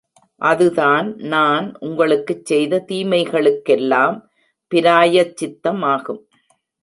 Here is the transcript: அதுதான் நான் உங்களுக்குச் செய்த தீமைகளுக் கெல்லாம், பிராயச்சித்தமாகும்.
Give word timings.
அதுதான் 0.41 1.15
நான் 1.15 1.75
உங்களுக்குச் 1.79 2.45
செய்த 2.45 2.79
தீமைகளுக் 2.79 3.61
கெல்லாம், 3.69 4.17
பிராயச்சித்தமாகும். 4.71 6.21